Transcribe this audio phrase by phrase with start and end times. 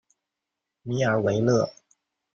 [0.81, 1.69] 米尔维勒。